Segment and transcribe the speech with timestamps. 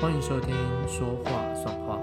[0.00, 0.54] 欢迎收听
[0.88, 1.96] 《说话算话》。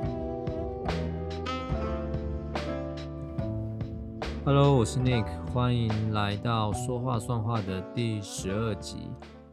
[4.45, 9.09] Hello，我是 Nick，欢迎来到《说话算话》的第十二集。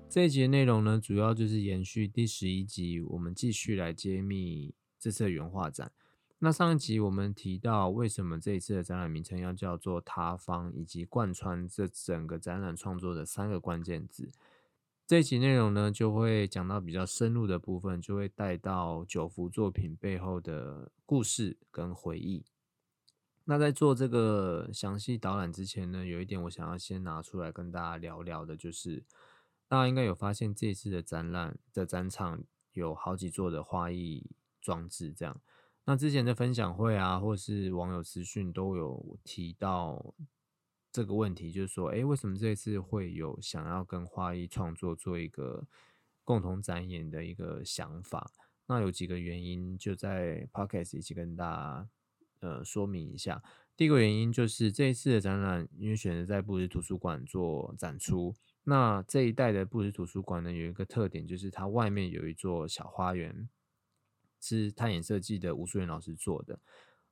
[0.09, 5.91] 这一集的内容呢，主要就是延续第十一集，我们继续来揭秘这次的原画展。
[6.39, 14.31] 那上一集我们提到，为什么这一次的展览名称要叫做“他方”，以及贯穿这整个展览创作的三个关键字。
[15.09, 22.45] 这一集内容呢，就会讲到比较深入的部分，就会带到九幅作品背后的故事跟回忆。
[23.45, 29.03] 那在做这个详细导览之前呢，有一点我想要先拿出来跟大家聊聊的，就是
[29.67, 32.43] 大家应该有发现，这次的展览的展场
[32.75, 34.27] 有好几座的花艺
[34.61, 35.41] 装置，这样。
[35.87, 40.15] 那之前的分享会啊，或是网友私讯都有提到。
[40.99, 45.65] 这个问题就是说，哎，为什么这次会有想要跟花艺创作做一个
[46.25, 48.33] 共同展演的一个想法？
[48.67, 51.89] 那有几个原因，就在 podcast 一起跟大家
[52.41, 53.41] 呃说明一下。
[53.77, 63.49] 第一个原因就是这一次的展览，因为选择在布什图书馆做展出，那这一代的布什图书馆呢，有一个特点就是它外面有一座小花园，
[64.41, 66.59] 是探眼设计的吴淑媛老师做的。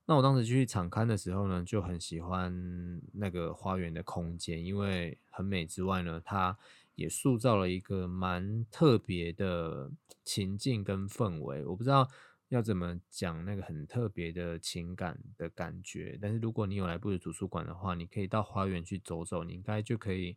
[0.08, 6.56] 那我当时去场刊的时候呢，就很喜欢那个花园的空间，因为很美之外呢，它
[6.94, 9.90] 也塑造了一个蛮特别的
[10.22, 11.64] 情境跟氛围。
[11.64, 12.08] 我不知道
[12.50, 20.36] 要怎么讲那个很特别的情感的感觉，但是如果你有来布什图书馆的话，你可以到花园去走走，你应该就可以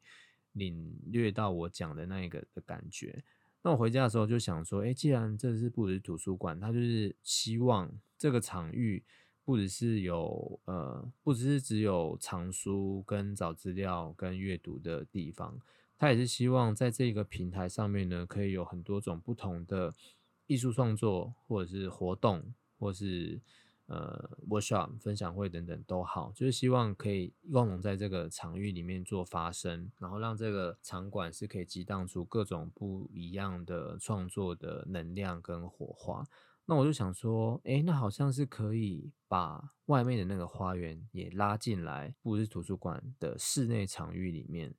[0.54, 3.24] 领略到我讲的那个的感觉。
[3.62, 9.04] 那我回家的时候就想说，哎，既然这是布什图书馆，它就是希望这个场域。
[9.50, 15.60] 不只是有呃，不只是只有藏书跟找资料跟阅读的地方，
[15.98, 19.96] 他也是希望在这个平台上面呢，可以有很多种不同的
[20.46, 23.42] 艺术创作，或者是活动，或是
[23.88, 36.24] 呃 workshop 分享会等等都好，就是希望可以共同在这个场域里面做发声，然后让这个场馆是可以激荡出各种不一样的创作的能量跟火花。
[36.70, 44.72] 那我就想说，哎，那好像是可以把外面的那个花园也拉进来，布是图书馆的室内场域里面，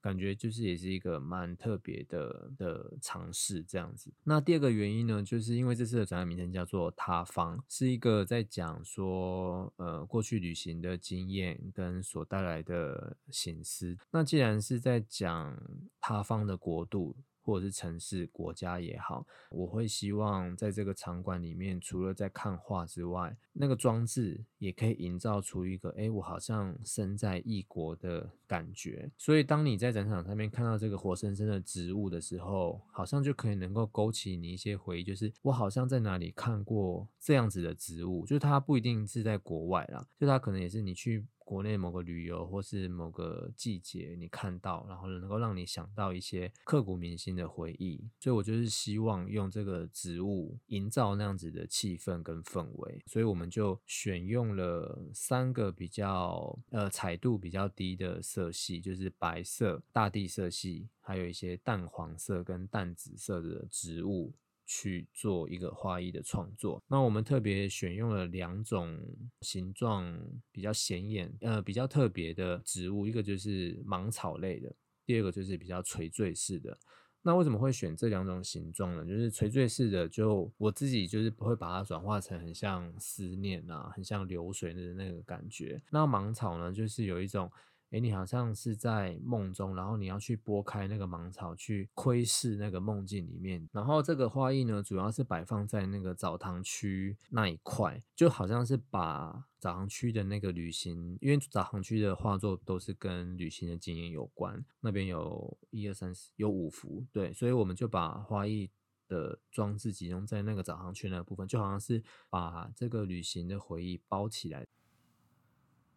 [0.00, 4.14] 感觉就是也是一个蛮特别的的尝试这样子。
[4.22, 13.98] 那第二个原因呢，就是因为这次的展览名称叫做“塌方”，是一个在讲说，呃，过去旅行的经验跟所带来的醒思。
[14.12, 15.60] 那既然是在讲
[16.00, 17.16] 塌方的国度。
[17.44, 29.10] 或者是城市、国家也好，我会希望在这个场馆里面，除了在看画之外，那个装置也可以营造出一个，哎，我好像身在异国的感觉。
[29.18, 41.24] 所以，当你在展场上面看到这个活生生的植物的时候，好像就可以能够勾起你一些回忆，就是我好像在哪里看过这样子的植物，就是它不一定是在国外啦，就它可能也是你去。
[41.44, 64.32] 国内某个旅游或是某个季节，你看到，然后能够让你想到一些刻骨铭心的回忆，所以我就是希望用这个植物营造那样子的气氛跟氛围，所以我们就选用了三个比较呃彩度比较低的色系，就是白色、大地色系，还有一些淡黄色跟淡紫色的植物。
[64.66, 68.98] 去做一个花艺的创作，那我们特别选用了两种
[69.40, 70.18] 形状
[70.50, 76.78] 比较显眼、呃比较特别的植物，一个就是芒草类的，第二个就是比较垂坠式的。
[77.22, 79.04] 那为什么会选这两种形状呢？
[79.04, 85.82] 就是垂坠式的，就我自己就是不会把它转化成很像思念啊，很像流水的那个感觉。
[85.90, 87.50] 那芒草呢，就是有一种。
[87.94, 93.68] 哎，你好像是在梦中，然后你要去拨开那个盲草，去窥视那个梦境里面。
[93.70, 104.64] 然后这个花艺呢，主要是摆放在那个澡堂区那一块，就好像是把澡堂区的那个旅行，因为澡堂区的画作都是跟旅行的经验有关。
[104.80, 108.68] 那边有一二三四，有五幅，对，所以我们就把花艺
[109.06, 114.66] 的装置集中在那个澡堂区那部分，就好像是把这个旅行的回忆包起来。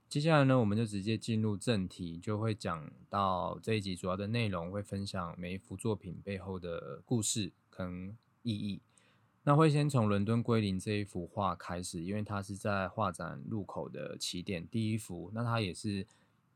[0.10, 8.80] 接下来呢，我们就直接进入正题，就会讲到这一集主要的内容，会分享每一幅作品背后的故事跟意义。
[9.44, 16.08] 那会先从伦敦归零这一幅画开始，因为它是在画展入口的起点第一幅，那它也是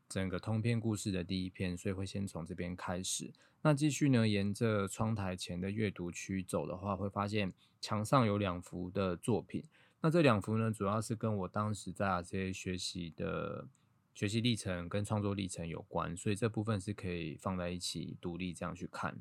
[0.08, 3.30] 整个通篇故事的第一篇，所以会先从这边开始。
[3.60, 7.52] 那继续呢，沿着窗台前的阅读区走的话，会发现
[7.82, 9.62] 墙上有两幅的作品。
[10.02, 13.66] 那这两幅呢，主要是跟我当时在这些学习的
[14.12, 19.16] 学习历程跟创作历程有关，所以这部分是可以放在一起独立这样去看。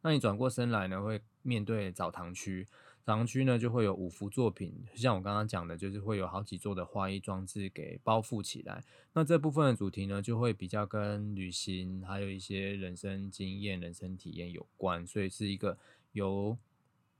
[0.00, 2.66] 那你转过身来呢，会面对澡堂区。
[3.04, 8.84] 澡堂区呢，就会有五幅作品，像我刚刚讲的，就是会有好几座的花艺装置给包覆起来。
[9.14, 15.78] 那这部分的主题呢，就会比较跟旅行，还有一些人生经验、人生体验有关，所以是一个
[16.12, 16.56] 由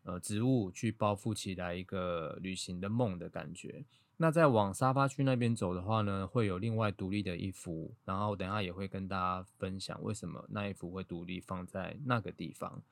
[0.09, 3.85] 呃植物去包覆起来一个旅行的梦的感觉。
[4.17, 12.83] 那再往沙发区那边走的话呢，会有另外独立的一幅，然后等下也会跟大家分享为什么那一幅会独立放在那个地方。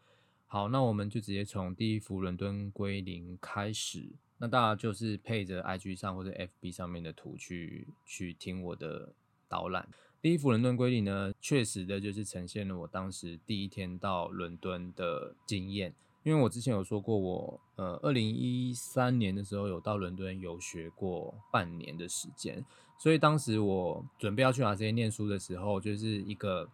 [0.46, 4.06] 好，那我们就直接从第一幅伦敦归零开始。
[4.38, 9.12] 那大家就是配着 IG 上或者 FB 上面的图去去听我的
[9.48, 9.88] 导览。
[10.20, 15.94] 第一幅伦敦归零呢，确实的就是呈现了我当时第一天到伦敦的经验。
[16.26, 22.64] 因为我之前有说过，我呃，二零一三年的时候有到伦敦游学过半年的时间，
[22.98, 26.68] 所以当时我准备要去马这些念书的时候，就是一个。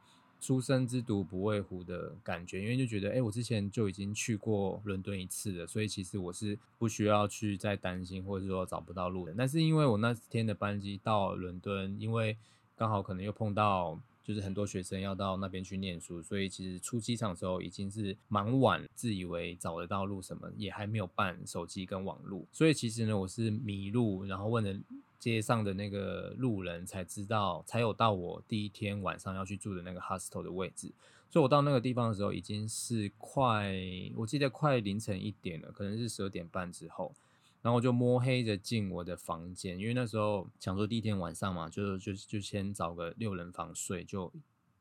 [0.44, 9.32] 初生之犊不畏虎的感觉，因为就觉得，哎，我之前就已经去过伦敦一次了，所以其实我是不需要去再担心，或者说找不到路的。
[9.38, 12.36] 但是因为我那天的班机到伦敦，因为
[12.74, 24.80] 刚好可能又碰到，就是很多学生要到那边去念书，所以其实出机场的时候已经是蛮晚，自以为找得到路什么，也还没有办手机跟网路，所以其实呢，我是迷路，然后问了。
[25.18, 30.92] 街上的那个路人才知道，才有到我第一天晚上要去住的那个 hostel 的位置。
[31.30, 33.72] 所以我到那个地方的时候，已经是快，
[34.16, 37.14] 我记得快凌晨一点了，可能是十二点半之后。
[37.62, 44.32] 然后我就摸黑着进我的房间，因为那时候想说第一天晚上嘛，就就就先找个六人房睡就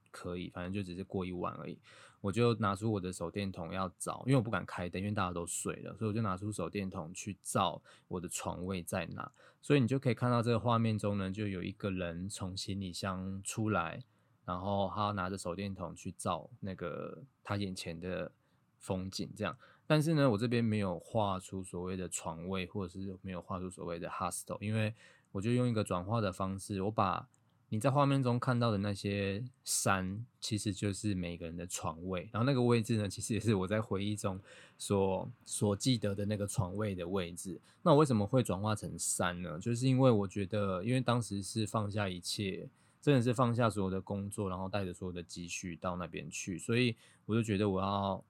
[0.09, 1.77] 可以，反正就只是过一晚而已。
[2.21, 9.31] 我就拿出我的手电筒要找，因为我不敢开灯，因为大家都睡了，所以我就拿出手电筒去照我的床位在哪。
[9.59, 14.03] 所以你就可以看到这个画面中呢，就有一个人从行李箱出来，
[14.45, 18.31] 然后他拿着手电筒去照那个他眼前的
[18.77, 19.57] 风景，这样。
[19.91, 24.93] 但是呢，我这边没有画出所谓的床位，或者是没有画出所谓的 hostel，因为
[25.33, 27.27] 我就用一个转化的方式，我把。
[27.67, 32.29] 你在画面中看到的那些山，其实就是每个人的床位。
[32.31, 34.39] 然后那个位置呢，其实也是我在回忆中
[34.77, 37.59] 所所记得的那个床位的位置。
[37.81, 39.59] 那我为什么会转化成山呢？
[39.59, 42.67] 就是因为我觉得，因为当时是放下一切，
[43.01, 46.95] 真的是放下所有的工作，然后带着所有的积蓄到那边去，所以
[47.25, 48.21] 我就觉得我要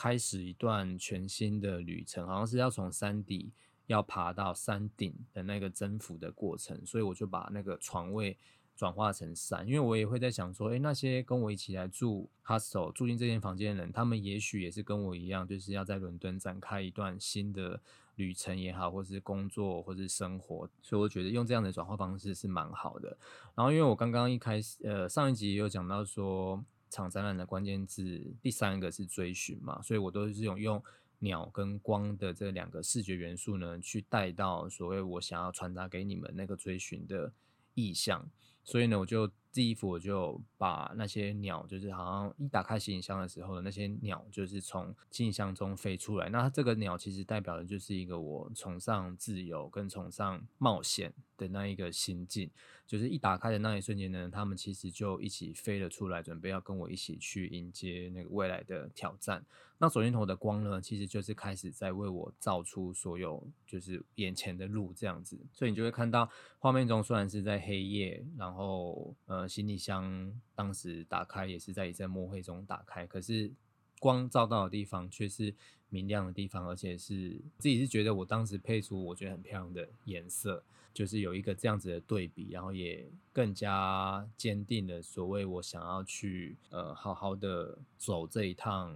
[0.00, 3.50] 开始一段全新的旅程，好像是要从山底
[3.86, 6.80] 要爬到山顶的那个征服的过程。
[6.86, 8.36] 所以我就把那个床位。
[8.76, 17.78] 转化成山，因为我也会在想说，诶，那些跟我一起来住 hostel 住进这间房间的人，他们也许也是跟我一样，就是要在伦敦展开一段新的
[18.16, 23.14] 旅程也好，或是工作，或是生活，所以我觉得用这样的转化方式是蛮好的。
[23.54, 30.82] 然后，因为我刚刚一开始，呃，上一集也有讲到说，场展览的关键字第三个是追寻嘛，所以我都是用用
[31.20, 37.32] 鸟跟光的这两个视觉元素呢，去带到所谓我想要传达给你们那个追寻的
[37.74, 38.28] 意象。
[38.64, 46.28] 所以呢，我就第一幅我就把那些鸟，就是好像一打开行李箱的时候的，那些鸟就是从行李箱中飞出来。
[46.28, 52.50] 那这个鸟其实代表的就是一个我崇尚自由跟崇尚冒险的那一个心境。
[52.86, 59.44] 就是一打开的那一瞬间呢，他们其实就一起飞了出来，准备要跟我一起去迎接那个未来的挑战。
[59.78, 65.38] 那手电筒的光呢，其实就是开始在为我照出所有就是眼前的路这样子。
[65.52, 73.50] 所以你就会看到画面中虽然是在黑夜，然后后呃行李箱当时打开也是在一阵墨灰中打开，可是
[73.98, 75.54] 光照到的地方却是
[75.88, 80.62] 明亮的地方，而且是自己是觉得我当时配出我觉得很漂亮的颜色。
[80.92, 88.92] 就是有一个这样子的对比，然后也更加坚定了所谓我想要去呃好好的走这一趟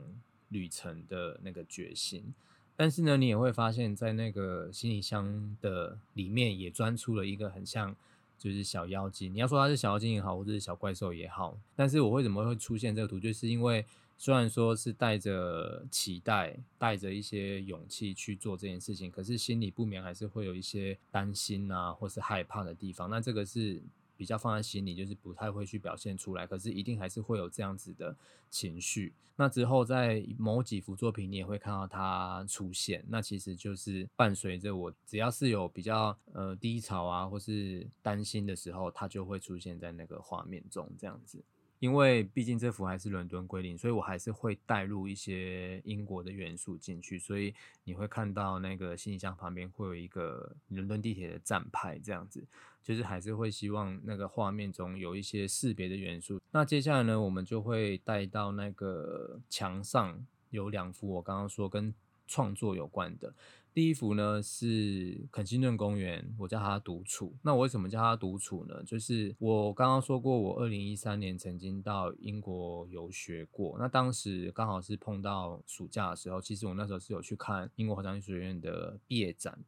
[0.49, 2.35] 旅程的那个决心。
[2.75, 7.95] 但是呢，你也会发现，在那个行李箱的里面也钻出了一个很像
[8.39, 9.33] 就是小妖精。
[9.35, 13.85] 你要说它是小妖精也好，或者是小怪兽也好，但是我为什么会出现这个图，就是因为。
[14.17, 23.11] 虽然说是带着期待，带着一些勇气去做这件事情，可是心里不免还是会有一些担心啊，或是害怕的地方。
[23.11, 23.83] 那这个是
[24.17, 28.17] 比较放在心里，就是不太会去表现出来，可是一定还是会有这样子的
[28.51, 29.15] 情绪。
[29.37, 33.05] 那之后在某几幅作品，你也会看到它出现。
[33.09, 41.43] 那其实就是伴随着我，只要是有比较呃低潮啊，或是担心的时候，它就会出现在那个画面中，这样子。
[41.79, 47.55] 因为毕竟这幅还是伦敦归零，所以我还是会带入一些英国的元素进去，所以
[47.85, 52.45] 你会看到那个行李箱旁边会有一个伦敦地铁的站牌，这样子，
[52.83, 56.41] 就是还是会希望那个画面中有一些识别的元素。
[56.51, 60.25] 那接下来呢，我们就会带到那个墙上。
[60.51, 61.93] 有两幅，我刚刚说跟
[62.29, 63.35] 创作有关的。
[63.75, 67.35] 第一幅呢是肯辛顿公园，我叫它独处。
[67.43, 68.81] 那我为什么叫它独处呢？
[68.85, 73.77] 就是我刚刚说过，我二零一三年曾经到英国游学过。
[73.81, 79.59] 那当时刚好是碰到暑假的时候，其实我那时候是有去看英国华商艺术学院的毕业展。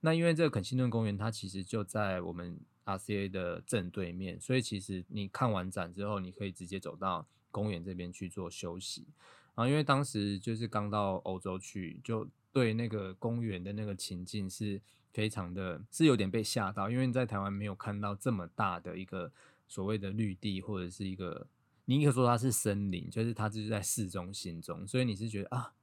[0.00, 9.06] 那因为这个肯辛顿公园，它其实就在我们 RCA 的正对面，所以其实你看完展之后，你可以直接走到公园这边去做休息。
[9.54, 14.80] 然后因为当时就是刚到欧洲去，就对那个公园的那个情境是
[15.12, 19.30] 非常的，是有点被吓到，因为在台湾没有看到这么大的一个
[19.68, 21.46] 所谓的绿地，或者是一个，
[21.84, 25.74] 你可以说它是森林，就是它就是在市中心中，所以你是觉得啊。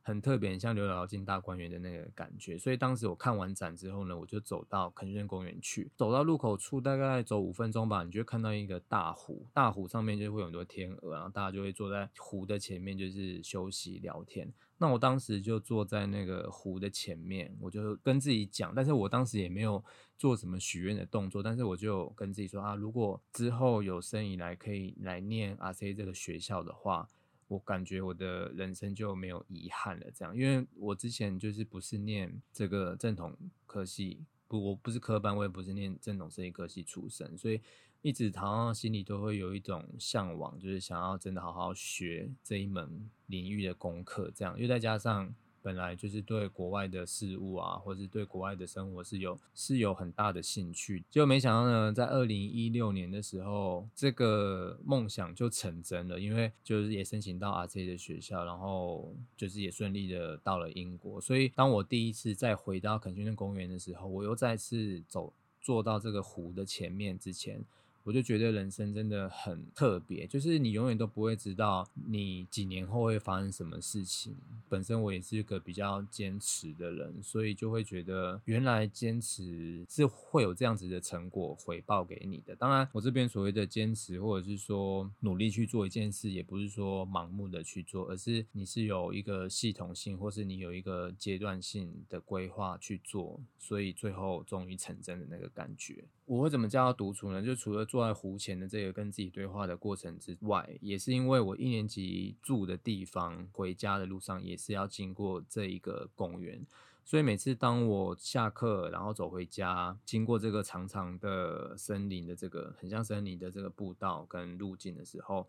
[0.00, 14.50] 很特别，像刘姥姥进大观园的那个感觉，所以当时我看完展之后呢，我就走到肯辛顿公园去，走到路口处，大概走五分钟吧，你就看到一个大湖，大湖上面就会有很多天鹅，然后大家就会坐在湖的前面，就是休息聊天。
[14.78, 19.84] 那我当时就坐在那个湖的前面，我就跟自己讲，但是我当时也没有
[20.16, 27.08] 做什么许愿的动作，但是我就跟自己说啊，如果之后有生以来可以来念 RC 这个学校的话。
[27.48, 37.58] 我感觉我的人生就没有遗憾了，这样，因为我之前就是不是念这个正统科系，不，我不是科班，我也不是念正统设计科系出身，所以
[38.02, 45.34] 一直好像心里都会有一种向往，就是想要真的好好学这一门领域的功课，这样，又再加上。
[45.60, 61.20] 本来就是对国外的事物啊，或者是对国外的生活是有是有很大的兴趣，结果没想到呢，在二零一六年的时候，这个梦想就成真了，因为就是也申请到 RC 的学校，然后就是也顺利的到了英国。
[61.20, 67.62] 所以当我第一次再回到肯辛顿公园的时候，我又再次走坐到这个湖的前面之前。
[68.04, 74.34] 我就觉得人生真的很特别，就是你永远都不会知道你几年后会发生什么事情。
[74.68, 82.56] 本身我也是一个比较坚持的人，所以就会觉得原来坚持是会有这样子的成果回报给你的。
[82.56, 96.04] 当然，我这边所谓的坚持，或者是说努力去做一件事，也不是说盲目的去做，而是你是有一个系统性，或是你有一个阶段性的规划去做，所以最后终于成真的那个感觉。
[96.28, 97.42] 我会怎么叫他独处呢？
[97.42, 106.66] 就除了坐在湖前的这个跟自己对话的过程之外，也是因为我一年级住的地方，回家的路上也是要经过这一个公园，
[107.02, 115.48] 所以每次当我下课然后走回家，经过这个长长的森林的这个很像森林的这个步道跟路径的时候，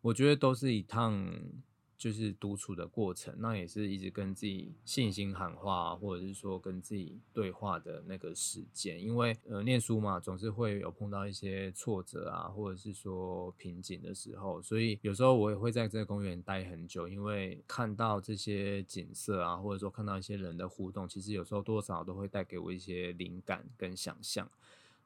[0.00, 1.32] 我觉得都是一趟。
[1.98, 9.02] 就是独处的过程，那也是一直跟自己信心喊话，或者是说跟自己对话的那个时间。
[9.02, 24.46] 因为呃，念书嘛，总是会有碰到一些挫折啊，或者是说瓶颈的时候，所以有时候我也会在这个公园待很久，因为看到这些景色啊，或者说看到一些人的互动，其实有时候多少都会带给我一些灵感跟想象。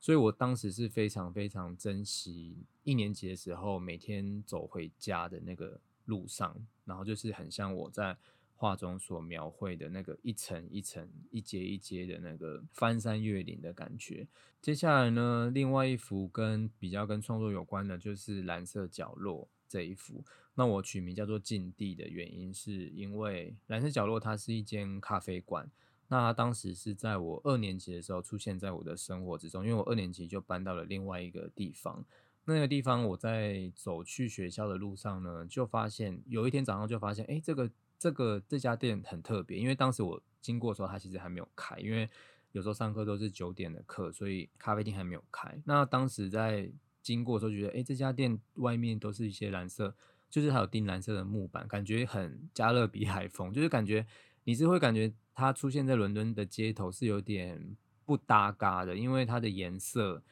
[0.00, 5.78] 所以我当时是非常非常珍惜一年级的时候每天走回家的那个。
[6.11, 8.17] 路上，然后就是很像我在
[8.57, 14.26] 画中所描绘的那个一层一层、一阶一阶的那个翻山越岭的感觉。
[14.61, 20.23] 接下来呢，另外一幅跟比较跟创作有关的，就是蓝色角落这一幅。
[20.57, 25.71] 那我取名叫做“禁地”的原因，是因为蓝色角落它是一间咖啡馆。
[26.09, 32.05] 那它当时是在我二年级的时候出现在我的生活之中，因为我二年级就搬到了另外一个地方。
[32.54, 42.09] 那个地方，我在走去学校的路上呢，就发现有一天早上就发现，哎，这个这个这家店很特别，因为当时我经过的时候，它其实还没有开，因为
[42.52, 45.57] 有时候上课都是九点的课，所以咖啡厅还没有开。
[45.64, 46.71] 那当时在
[47.02, 49.95] 经过的时候，觉得，哎，这家店外面都是一些蓝色，
[50.28, 54.07] 就是还有钉蓝色的木板，感觉很加勒比海风，就是感觉
[54.45, 60.23] 你是会感觉它出现在伦敦的街头是有点不搭嘎的，因为它的颜色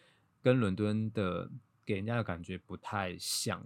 [0.43, 1.51] 跟伦敦的。
[1.88, 3.64] 给人家的感觉不太像，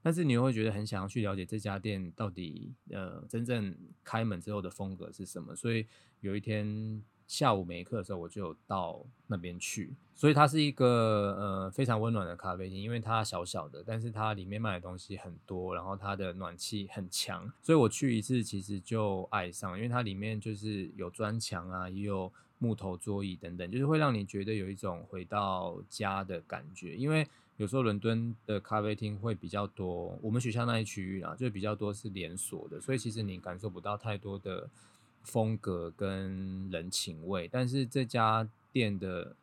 [0.00, 5.56] 但是你又会觉得很想要去了解这家店到底呃真正开门之后的风格是什么。
[5.56, 5.84] 所以
[6.20, 9.92] 有一天下午没课的时候，我就到那边去。
[10.14, 10.86] 所以它是一个
[11.36, 17.52] 呃非常温暖的咖啡厅，因为它小小的，但是它里面卖的东西很多，然后它的暖气很强。
[17.60, 27.26] 所以我去一次其实就爱上，因为它里面就是有砖墙啊，也有木头桌椅等等，就是会让你觉得有一种回到家的感觉，因为。
[27.56, 34.68] 有时候伦敦的咖啡厅会比较多，我们学校那一区域啦，就比较多是连锁的，所以其实你感受不到太多的
[35.22, 37.48] 风格跟人情味。
[37.50, 39.36] 但是这家店的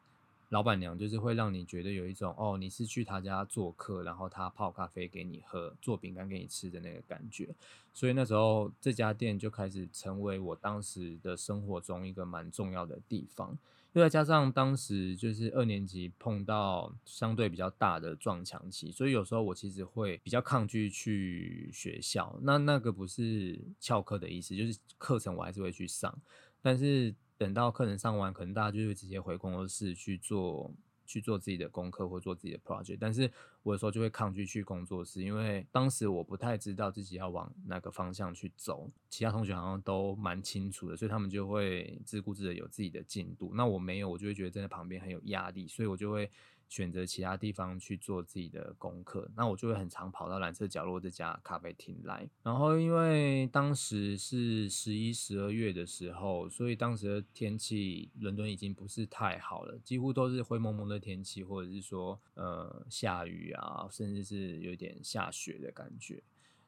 [0.50, 7.48] 老板娘就是会让你觉得有一种哦，你是去他家做客，然后他泡咖啡给你喝，做饼干给你吃的那个感觉。
[7.94, 13.58] 所以那时候这家店就开始成为我当时的生活中一个蛮重要的地方。
[13.94, 22.40] 又再加上当时就是二年级碰到相对比较大的撞墙期，所以有时候我其实会比较抗拒去学校。
[22.42, 26.18] 那那个不是翘课的意思，就是课程我还是会去上，
[26.62, 27.16] 但是。
[27.42, 30.72] 等到课程上完，可能大家就会直接回工作室去做
[31.06, 32.98] 去做自己的功课或做自己的 project。
[33.00, 33.32] 但是
[33.64, 38.90] 我有时候就会抗拒去工作室，因为当时我不太知道自己要往哪个方向去走。
[39.10, 43.52] 其他同学好像都蛮清楚的，所以他们就会自顾自的有自己的进度。
[43.54, 46.30] 那我没有，我就会觉得站在旁边很有压力，所以我就会。
[46.72, 52.30] 选择其他地方去做自己的功课，那我就会很常跑到蓝色角落这家咖啡厅来。
[52.44, 66.24] 然后因为当时是十一、十二月的时候，所以当时的天气伦敦已经不是太好了，几乎都是灰蒙蒙的天气，或者是说呃下雨啊，甚至是有点下雪的感觉。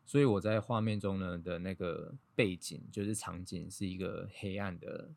[0.06, 5.10] 所以我在画面中呢的那个背景就是场景是一个黑暗的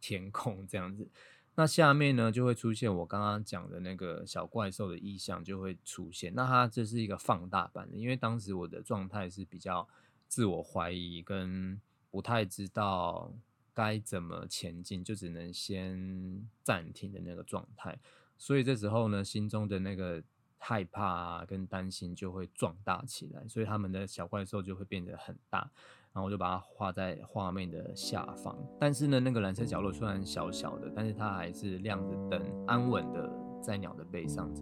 [0.00, 1.08] 天空这样子。
[1.54, 6.34] 那下面呢，就会出现我刚刚讲的那个小怪兽的意象就会出现。
[6.34, 9.86] 那它这是一个放大版的，因为当时我的状态是比较
[10.26, 11.78] 自我怀疑，跟
[12.10, 13.32] 不太知道
[13.74, 17.98] 该怎么前进，就只能先暂停的那个状态。
[18.38, 20.22] 所以这时候呢，心中的那个
[20.56, 25.70] 害怕跟担心就会壮大起来，所以他们的小怪兽就会变得很大。
[26.14, 34.52] 然后我就把它画在画面的下方，但是呢，那个蓝色角落虽然小小的，但是它还是亮着灯，安稳的在鸟的背上。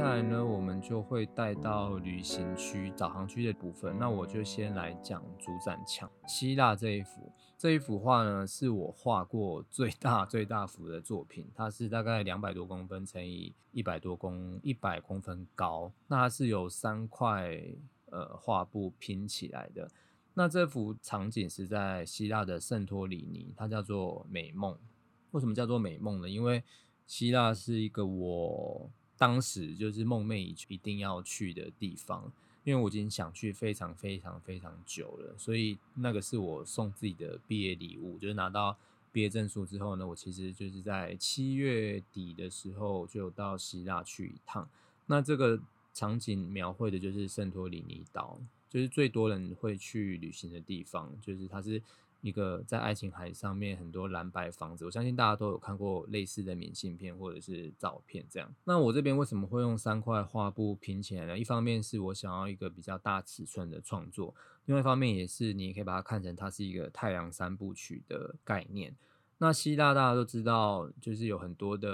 [0.00, 3.98] 接下来呢，我们就会带到旅行区导航区的部分。
[3.98, 7.30] 那我就先来讲主展墙，希腊这一幅。
[7.58, 15.92] 这一幅画呢，是我画过最大最大幅的作品，它是大概两百多公分乘以一百多公一百公分高。
[16.06, 17.60] 那它是有三块
[18.06, 19.86] 呃画布拼起来的。
[20.32, 24.78] 那这幅场景是在希腊的圣托里尼，它叫做美梦。
[25.32, 26.30] 为什么叫做美梦呢？
[26.30, 26.64] 因为
[27.06, 28.90] 希腊是一个我。
[29.20, 32.32] 当时就是梦寐以求一定要去的地方，
[32.64, 38.16] 因为我已经想去非常非常非常久了，所以那个是我送自己的毕业礼物。
[38.18, 38.74] 就是拿到
[39.12, 44.66] 毕业证书之后呢，我其实就是在七月底的时候就到希腊去一趟。
[45.04, 45.60] 那这个
[45.92, 51.82] 场景描绘的就是圣托里尼岛，就是最多人会去旅行的地方，就是它是。
[52.22, 58.54] 一个在爱琴海上面很多蓝白房子，我相信大家都有看过类似的明信片或者是照片这样。
[58.64, 61.38] 那我这边为什么会用三块画布拼起来呢？
[61.38, 64.34] 一方面是我想要一个比较大尺寸的创作，
[64.66, 68.94] 另外一方面也是你也可以把它看成它是一个太阳三部曲的概念。
[69.38, 71.88] 那希腊大家都知道，就是有很多的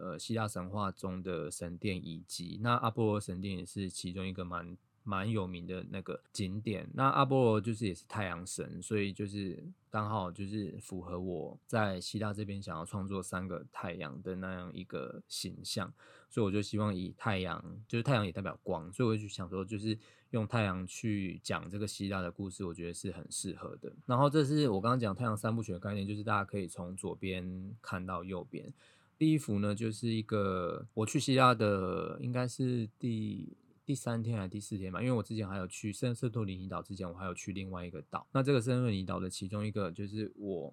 [0.00, 4.76] 呃希腊神话中的神殿遗迹，那阿波罗神殿也是其中一个蛮。
[5.04, 15.92] 蛮有名的那个景点，那阿波罗就是也是太阳神，所以就是刚好就是符合我在希腊这边想要创作三个太阳的那样一个形象，
[16.30, 19.98] 所以我就希望以太阳，就是太阳也代表光，所以我就想说，就是
[20.30, 23.92] 用太阳去讲这个希腊的故事，我觉得是很适合的。
[24.06, 28.72] 然后这是我刚刚讲太阳三部曲的概念，就是大家可以从左边看到右边，
[29.18, 33.56] 第一幅呢就是一个我去希腊的，应该是第。
[33.92, 35.02] 第三天还是第四天嘛？
[35.02, 38.26] 因为我之前还有去圣瑟托里尼岛，之前我还有去另外一个岛。
[38.32, 40.72] 那这个圣托里尼岛的其中一个，就是我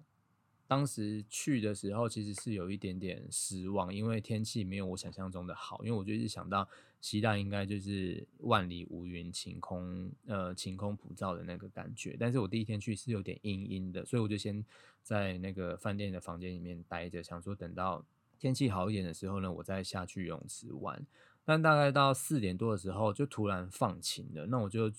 [0.66, 5.84] 当时去的时候，其实是有一点点失望，因为天气没有我想象中的好。
[5.84, 6.66] 因为我就是想到
[7.02, 14.64] 希腊应该就是万里无云、晴空呃晴空普照的那个感觉，但是我第一天去是有点阴阴的，所以我就先
[15.02, 18.02] 在那个饭店的房间里面待着，想说等到
[18.38, 21.06] 天气好一点的时候呢，我再下去泳池玩。
[21.44, 24.46] 但大概到四点多的时候，就突然放晴了。
[24.46, 24.92] 那我就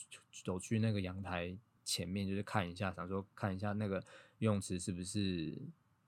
[0.44, 4.04] 走去那个阳台前面，就是看一下，想说看一下那个
[4.40, 5.58] 游泳池是不是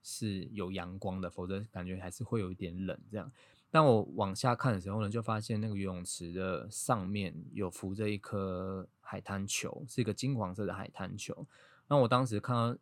[0.02, 2.98] 是有阳光的，否则感觉还是会有一点冷。
[3.10, 3.30] 这样，
[3.70, 11.46] 当我往下看的时候呢，就发现那个游泳池的上面有浮着一颗海滩球，是一个金黄色的海滩球。
[11.88, 12.76] 那我当时看到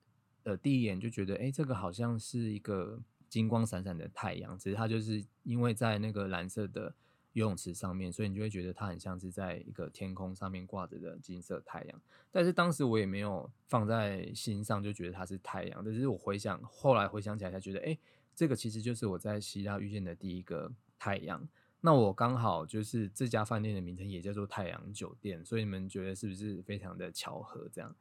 [0.45, 6.93] 呃第一眼就觉得，哎，这个好像是一个金光闪闪的太阳，只是它就是因为在那个蓝色的。
[7.33, 12.01] 游泳池上面，所以你就会觉得它很像是在一个天空上面挂着的金色太阳。
[12.31, 15.83] 但是当时我也没有放在心上，就觉得它是太阳。
[15.85, 17.97] 但是我回想，后来回想起来才觉得，哎，
[18.35, 21.49] 这个其实就是我在希腊遇见的第一个太阳。
[21.81, 27.69] 那我刚好就是这家饭店的名称也叫做太阳酒店，所以你们觉得是不是非常的巧合？
[27.73, 27.97] 这样，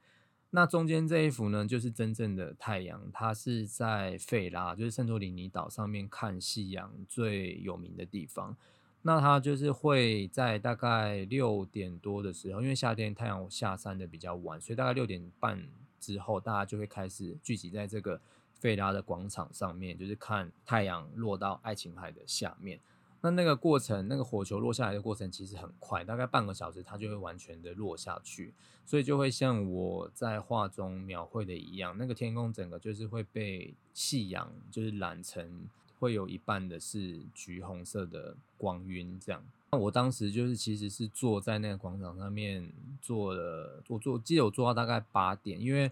[0.51, 8.55] 那中间这一幅呢，就是真正的太阳，它是在费拉，就是圣托里尼岛上面看夕阳最有名的地方。
[9.03, 15.67] 那它就是会在大概六点多的时候，因为夏天太阳下山的比较晚，所以大概六点半
[15.99, 18.21] 之后，大家就会开始聚集在这个
[18.53, 22.79] 费拉的广场上面，就是看太阳落到爱琴海的下面。
[23.23, 28.51] 那那个过程，那个火球落下来的过程其实很快，大概半个小时它就会完全的落下去，
[28.83, 35.67] 所以就会像我在画中描绘的一样，那个天空整个就是会被夕阳就是染成，
[36.01, 39.45] 会有一半的是橘红色的光晕这样。
[39.71, 42.67] 那我当时就是其实是坐在那个广场上面
[42.99, 45.91] 坐了，我坐记得我坐到大概八点，因为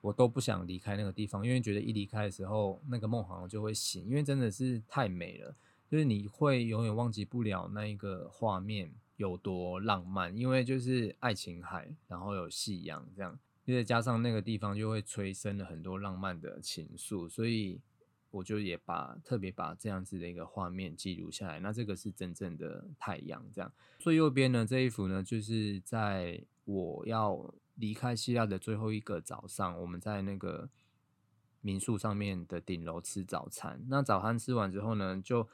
[0.00, 5.54] 我都不想离开那个地方，因为觉得一离开的时候那个梦好像就会醒，因为真的是太美了。
[5.90, 17.78] 就是你会永远忘记不了那一个画面有多浪漫，因为就是爱琴海，然后有夕阳这样，因为加上那个地方就会催生了很多浪漫的情愫，所以
[18.32, 21.60] 我就也把特别把这样子的一个画面记录下来。
[21.60, 23.72] 那这个是真正的太阳，这样。
[24.00, 30.68] 最右边呢这一幅呢，就是在我要离开希腊的最后一个早上，我们在那个
[31.60, 33.84] 民宿上面的顶楼吃早餐。
[33.88, 35.46] 那早餐吃完之后呢，就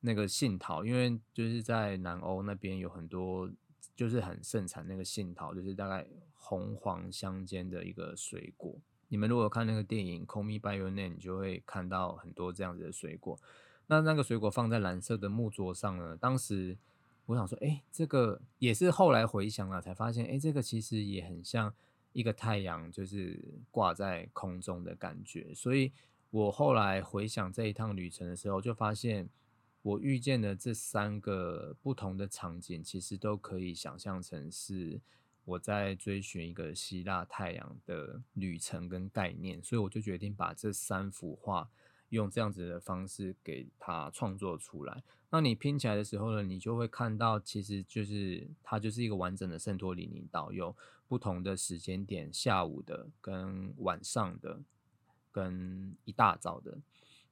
[0.00, 3.50] 那个杏桃，因为就是在南欧那边有很多，
[3.94, 8.80] 就是很盛产那个杏桃，就是大概红黄相间的一个水果。
[9.08, 13.38] 你们如果看那个电影《Call Me by Your Name》，你就会看到很多这样子的水果。
[13.86, 16.16] 那那个水果放在蓝色的木桌上呢？
[16.16, 16.76] 当时
[17.26, 21.72] 我想说，哎，这个也是后来回想了才发现，哎，这个其实也很像
[22.12, 25.52] 一个太阳，就是挂在空中的感觉。
[25.54, 25.92] 所以
[26.30, 29.28] 我后来回想这一趟旅程的时候，就发现。
[29.84, 34.98] 我遇见的这三个不同的场景，其实都可以想象成是
[35.44, 41.68] 我在追寻一个希腊太阳的旅程跟概念，所以我就决定把这三幅画
[42.08, 45.02] 用这样子的方式给它创作出来。
[45.30, 50.74] 那你拼起来的时候呢，你就会看到，其实就是它就是一个完整的圣托里尼岛，有
[51.08, 54.60] 不同的时间点，下午的、跟晚上的、
[55.30, 56.78] 跟一大早的。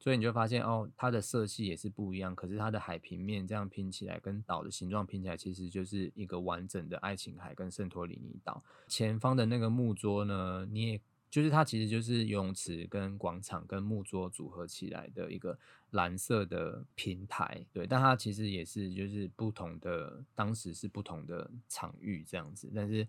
[0.03, 8.61] 所以你就发现哦，它的色系也是不一样，可是它的海平面这样拼起来，跟岛的形状拼起来，其实就是一个完整的爱琴海跟圣托里尼岛。
[8.89, 15.57] 前方的那个木桌呢，你也就是它其实就是游泳池跟广场跟木桌组合起来的一个
[15.91, 23.07] 蓝色的平台，对，但它其实也是就是不同的，当时是不同的场域这样子，但是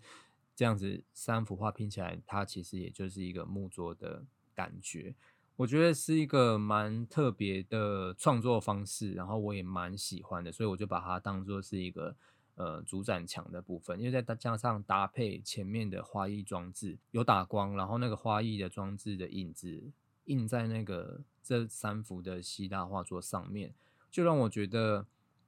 [0.55, 4.23] 这样子三幅画拼起来，它其实也就是一个木桌的
[4.55, 5.13] 感觉。
[5.57, 12.13] 我觉得是一个蛮特别的创作方式，然后我也蛮喜欢的，所以我就把它当做是一个
[12.55, 19.91] 呃主展墙的部分，因为再加上搭配前面的花艺装置有打光，然后那个花艺的装置的影子
[20.25, 23.73] 印在那个这三幅的希腊画作上面，
[24.11, 25.05] 就让我觉得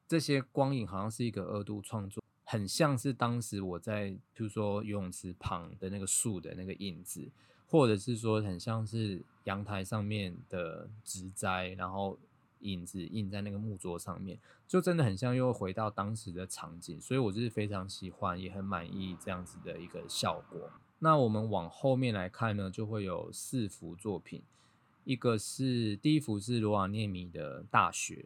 [0.08, 7.30] 这些光影好像是一个二度创作，很像是当时我在比如说游泳池旁的那个树的那个影子。
[7.70, 12.18] 或者是说很像是阳台上面的植栽，然后
[12.62, 20.72] 影子印在那个木桌上面，就真的很像又回到当时的场景，所以我就是非常喜欢，也很满意这样子的一个效果。
[21.00, 24.42] 那我们往后面来看呢，就会有四幅作品，
[25.04, 28.26] 一个是第一幅是罗瓦涅米的大学。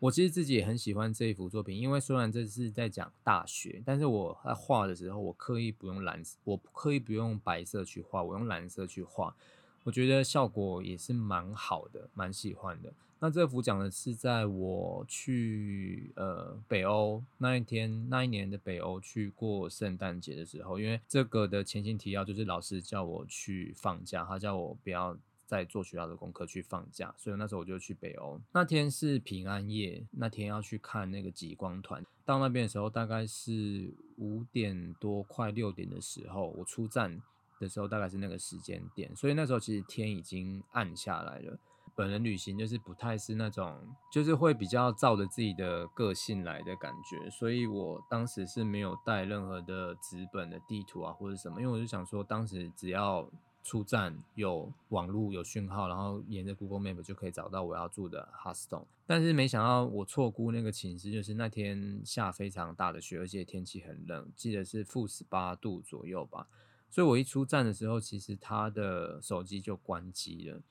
[0.00, 9.34] 我其实自己也很喜欢这一幅作品，因为虽然这是在讲大学，但是我在画的时候，我刻意不用蓝，我刻意不用白色去画，我用蓝色去画，
[9.82, 12.92] 我觉得效果也是蛮好的，蛮喜欢的。
[13.18, 25.18] 那这幅讲的是在我去呃北欧那一天，那一年的北欧去过圣诞节的时候，因为这个的前情提要就是老师叫我去放假，他叫我不要。
[25.48, 28.38] 在做学校的功课去放假，所以那时候我就去北欧。
[28.52, 32.04] 那天是平安夜，那天要去看那个极光团。
[32.26, 37.22] 到那边的时候大概是五点多，快六点的时候，我出站
[37.58, 39.16] 的时候大概是那个时间点。
[39.16, 41.58] 所以那时候其实天已经暗下来了。
[41.96, 43.74] 本人旅行就是不太是那种，
[44.12, 47.30] 就是会比较照着自己的个性来的感觉。
[47.30, 53.26] 所以我当时是没有带任何的纸本的地图啊或者什么，因为我就想说，当时只要。
[53.62, 58.84] 出站有网络有讯号，然后沿着 Google Map 就可以找到我要住的 hostel。
[59.06, 66.46] 但是没想到我错估那个寝室，就是那天下非常大的雪，而且天气很冷，记得是负十八度左右吧。
[66.90, 70.62] 所以我一出站的时候，其实他的手机就关机了。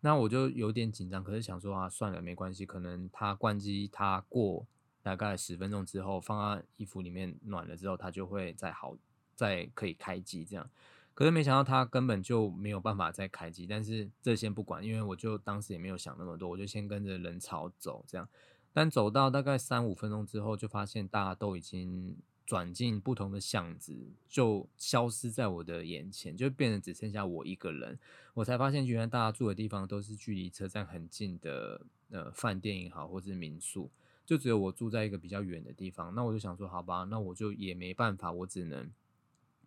[0.00, 4.66] 那我就有点紧张，可是想说啊，算了，没关系，可能他关机，他过
[5.02, 8.96] 大概十分钟之后，放在衣服里面暖了之后，他就会再好，
[9.34, 10.68] 再可以开机这样。
[11.16, 18.28] 可是没想到他根本就没有办法再开机，但是这先不管，因为我就当时也没有想那么多，我就先跟着人潮走这样。
[18.72, 22.16] 但走到大概三五分钟之后，就发现大家都已经。
[22.46, 23.92] 转进不同的巷子，
[24.28, 27.98] 就消失在我的眼前，就变成只剩下我一个人。
[28.34, 33.90] 我才发现，原来大家住的地方都是距离车站很近的，呃，饭店也好，或是民宿，
[34.24, 36.14] 就只有我住在一个比较远的地方。
[36.14, 38.88] 那我就想说，好吧，那我就也没办法，我只能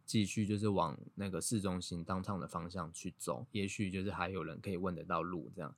[0.10, 5.76] 继续就是往那个市中心当场的方向去走，也许就是还有人可以问得到路这样。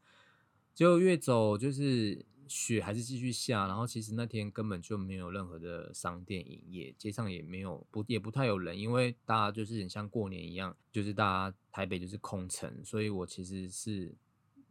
[0.74, 14.16] 就越走就是雪还是继续下，然后其实那天根本就没有任何的商店营业，街上也没有不也不太有人，因为大家就是很像过年一样，就是大家台北就是空城，所以我其实是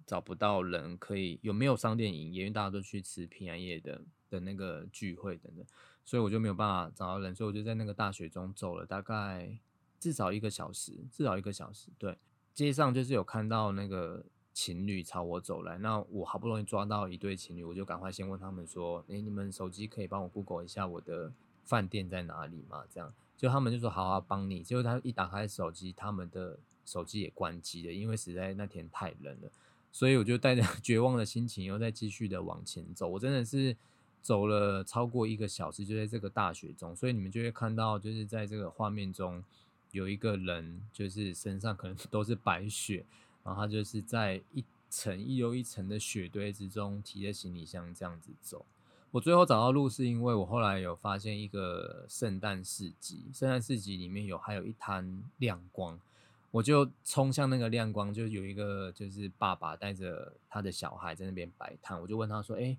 [0.07, 5.67] 找不到人可以有没有商店营业，因为大家都去吃平安夜的的那个聚会等等，
[6.11, 9.57] 所以我就没有办法找到人，所以我就在那个大雪中走了大概
[10.01, 12.19] 至少一个小时，至少一个小时，对，
[12.53, 14.25] 街上就是有看到那个。
[14.53, 29.49] 情侣朝我走来，那我好不容易抓到一对情侣，我就赶快先问他们说：“诶，你们手机可以帮我 Google 一下我的饭店在哪里吗？”这样，就他们就说：“好好帮你。”结果他一打开手机，他们的手机也关机了，因为实在那天太冷了。
[29.93, 33.07] 所以我就带着 绝望的心情，又再继续的往前走。
[33.07, 33.75] 我真的是
[34.23, 36.95] 走了超过一个小时，就在这个大雪中。
[36.95, 39.43] 所以你们就会看到，就是在这个画面中
[39.91, 43.05] 有一个人，就是身上可能都是白雪。
[43.43, 48.67] 然后他就是在一层一又一层的雪堆之中提着行李箱这样子走。
[49.13, 55.99] 我最后找到路是因为我后来有发现一个圣诞市集，圣诞市集里面有还有一滩亮光，
[56.53, 62.77] 我就冲向那个亮光，就有一个就是爸爸带着他的小孩在那边摆摊，我就问他说：“哎，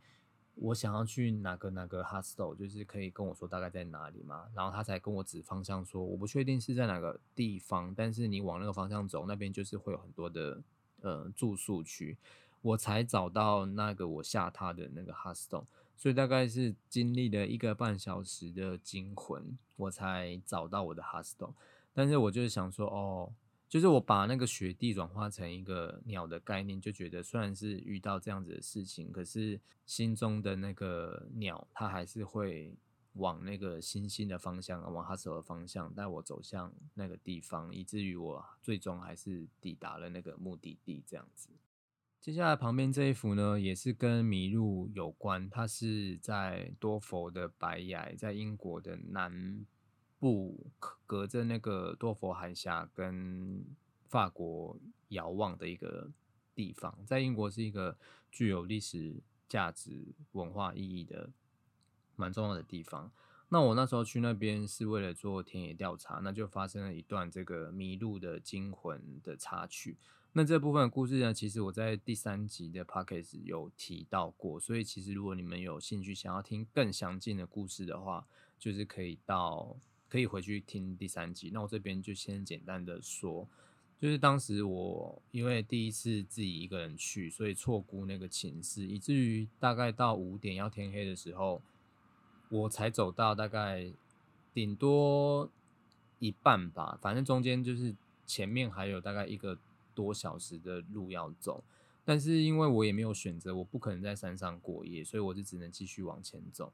[0.56, 10.62] 我想要去哪个哪个 hostel，就是可以跟我说大概在哪里吗？”然后他才跟我指方向说：“我不确定是在哪个地方，但是你往那个方向走，那边就是会有很多的。”
[11.04, 12.16] 呃，住宿区，
[12.62, 15.66] 我才找到那个我下榻的那个 hostel，
[15.98, 21.56] 所以大概是经历了一个半小时的惊魂，我才找到我的 hostel。
[21.92, 23.34] 但是我就是想说，哦，
[23.72, 32.76] 就是我把那个雪地转化成一个鸟的概念，就觉得虽然是遇到这样子的事情，可是心中的那个鸟，它还是会
[33.14, 41.02] 往那个星星的方向，往它走的方向带我走向那个地方，以至于我最终还是抵达了那个目的地。
[41.08, 41.48] 这样子，
[42.20, 45.50] 接下来旁边这一幅呢，也是跟迷路有关。
[45.50, 49.66] 它是在多佛的白崖，在英国的南
[50.22, 50.68] 部，
[51.06, 53.66] 隔着那个多佛海峡跟
[54.08, 54.78] 法国
[55.10, 56.10] 遥望的一个
[56.56, 56.98] 地方。
[57.06, 57.98] 在英国是一个
[58.32, 59.16] 具有历史
[59.50, 61.32] 价值、文化意义的。
[62.18, 63.12] 蛮重要的地方。
[63.50, 69.98] 那我那时候去那边是为了做田野调查，那就发生了一段这个迷路的惊魂的插曲。
[70.34, 74.60] 那这部分的故事呢，其实我在第三集的 p o c k e t 有提到过。
[74.60, 78.28] 所以其实如果你们有兴趣想要听更详尽的故事的话，
[78.60, 79.76] 就是可以到
[80.12, 81.50] 可以回去听第三集。
[81.54, 83.48] 那我这边就先简单的说，
[83.98, 91.62] 就是当时我因为第一次自己一个人去，所以错估那个寝室，以至于大概到五点要天黑的时候。
[92.54, 93.90] 我才走到大概
[94.54, 95.50] 顶多
[96.20, 97.96] 一半吧，反正中间就是
[98.26, 99.58] 前面还有大概一个
[99.96, 101.64] 多小时的路要走，
[102.04, 106.74] 但是因为我也没有选择，我不可能在山上过夜，所以我就只能继续往前走。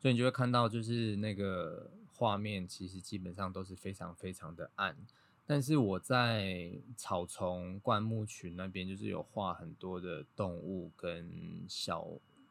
[0.00, 1.90] 所以你就会看到，就是那个
[2.20, 4.94] 画面其实基本上都是非常非常的暗，
[5.46, 11.26] 但是我在草丛灌木群那边，就是有画很多的动物跟
[11.66, 12.06] 小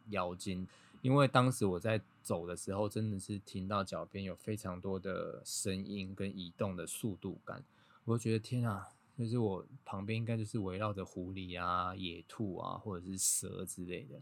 [0.09, 0.67] 妖精。
[1.03, 7.63] 因为当时我在走的时候，真的是听到脚边有非常多的声音跟移动的速度感，
[8.05, 14.19] 我就觉得天啊，就是我旁边应该就是围绕着狐狸啊、野兔啊，或者是蛇之类的，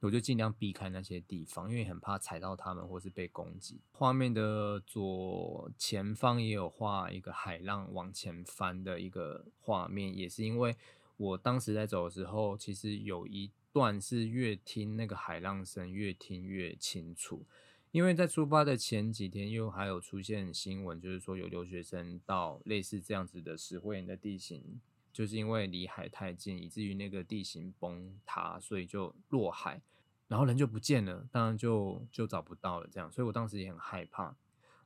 [0.00, 3.80] 我就尽量避开那些地方，因为很怕踩到它们或是被攻击。
[3.92, 10.76] 画面的左前方也有画一个海浪往前翻的一个画面，也是因为
[11.16, 13.50] 我当时在走的时候，其实有一。
[13.70, 17.44] 段是越听那个海浪声越听越清楚，
[17.92, 24.80] 因为在出发的前几天又还有出现新闻，就是说有留学生到类似这样子的石灰岩的地形，
[25.18, 29.82] 就是因为离海太近，以至于那个地形崩塌，所以就落海，
[30.28, 32.86] 然后人就不见了，当然就就找不到了。
[32.88, 34.36] 这样，所以我当时也很害怕。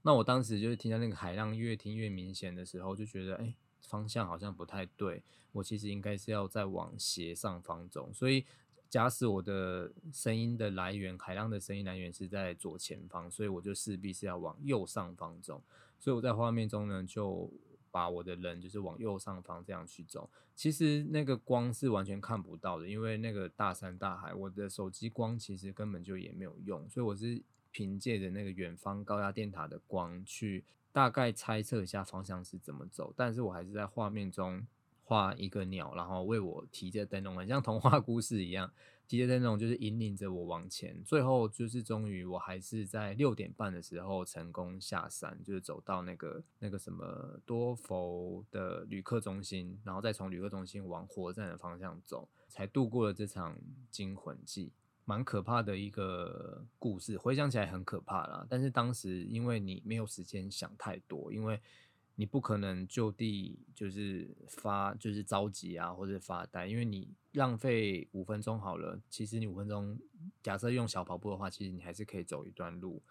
[0.00, 8.10] 那我当时就是听到那个海浪越听越明显的时候，就觉得哎，方向好像不太对，我其实应该是要再往斜上方走。
[8.14, 8.46] 所以
[8.88, 15.62] 假使我的声音的来源，海浪的声音来源是在左前方，所以我就势必是要往右上方走。
[15.98, 17.52] 所以我在画面中呢，就
[17.92, 20.28] 把我的人就是往右上方这样去走。
[20.56, 30.64] 其实那个光是完全看不到的，因为那个大山大海，我的手机光其实根本就也没有用，所以我是凭借着那个远方高压电塔的光去。
[30.94, 34.66] 大概猜测一下方向是怎么走，但是我还是在画面中
[35.04, 38.72] 画一个鸟，然后为我提着灯笼，很像童话故事一样，
[39.06, 41.02] 提着灯笼就是引领着我往前。
[41.04, 53.58] 最后就是终于我还是在六点半的时候成功下山，就是走到那个那个什么多佛的旅客中心，然后再从旅客中心往火车站的方向走，才度过了这场
[53.90, 54.72] 惊魂记。
[55.04, 58.46] 蛮可怕的一个故事，回想起来很可怕啦。
[58.48, 61.60] 但是当时因为你没有时间想太多，因为
[62.14, 69.00] 你不可能就地就是发就是着急啊，或者发呆，因为你浪费五分钟好了。
[69.08, 69.98] 其实你五分钟，
[70.42, 73.02] 假设用小跑步的话，其实你还是可以走一段路。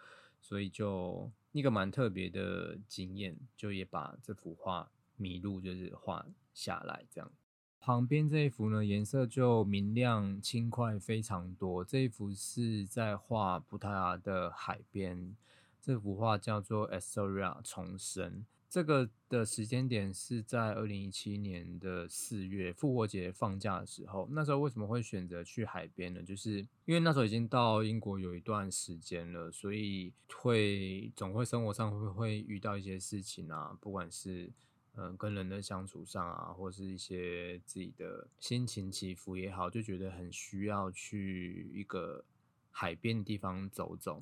[0.44, 7.32] 所以就一个蛮特别的经验，就也把这幅画迷路就是画下来这样。
[7.80, 11.84] 旁边这一幅呢，颜色就明亮轻快非常多。
[11.84, 15.36] 这一幅是在画葡萄牙的海边，
[15.80, 18.32] 这幅画叫做《Astoria 重生》。
[18.72, 24.30] 这个的时间点是在二零一七年的四月复活节放假的时候。
[24.32, 26.24] 那时候为什么会选择去海边呢？
[26.24, 34.50] 就是因为那时候已经到英国有一段时间了，所以会总会生活上会会遇到一些事情啊，不管是。
[34.94, 42.26] 嗯，跟人的相处上啊，或是一些自己的心情起伏也好，就觉得很需要去一个
[42.72, 44.22] 海边的地方走走。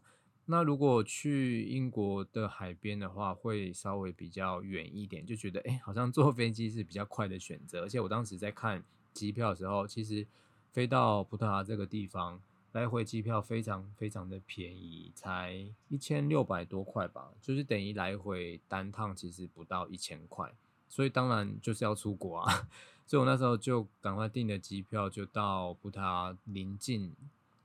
[0.52, 7.84] 那如果去英国的海边的话，会稍微比较远一点，就觉得哎，好像坐飞机是比较快的选择。
[7.84, 8.84] 而且我当时在看
[9.14, 10.26] 机票的时候，其实
[10.72, 20.52] 飞到葡萄牙这个地方，来回机票非常非常的便宜，才一千六百多块吧，就是等于来回单趟其实不到一千块。
[20.88, 22.68] 所以当然就是要出国啊，
[23.06, 27.16] 所以我那时候就赶快订了机票，就到葡萄牙临近，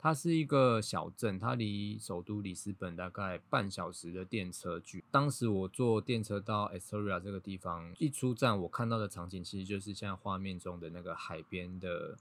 [0.05, 5.03] 它是一个小镇，它离首都里斯本大概半小时的电车距。
[5.11, 12.19] 当时我坐电车到 Astoria 这个地方，一出站我看到的场景其实就是像画面中的那个海边的。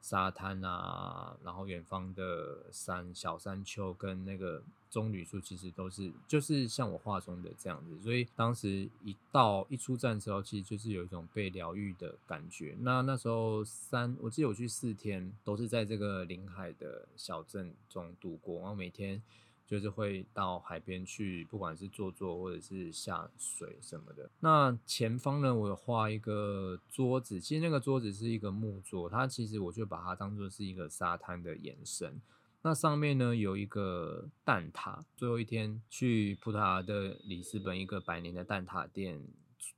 [0.00, 7.98] 沙滩啊，然后远方的山小山丘跟那个棕榈树，其实都是就是像我画中的这样子。
[8.00, 12.76] 所以当时一到一出站的时候，其实就是有一种被疗愈的感觉。
[12.80, 19.22] 那那时候三，我记得我去四天，都是在这个临海的小镇中度过，然后每天。
[19.68, 24.28] 就是会到海边去，不管是坐坐或者是下水什么的。
[24.40, 32.20] 那前方呢，我有画一个桌子，其实那个桌子是一个木桌，它其实我就把它当做是一个沙滩的延伸。
[32.62, 39.22] 那上面呢有一个蛋挞，最后一天去葡萄牙的里斯本一个百年的蛋挞店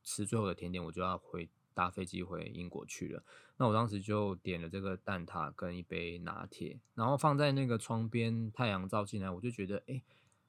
[0.04, 1.48] 吃最后的甜点，我就要回。
[1.72, 3.22] 搭飞机回英国去了，
[3.60, 10.00] 那我当时就点了这个蛋挞跟一杯拿铁，然后放在那个窗边，太阳照进来，我就觉得，哎，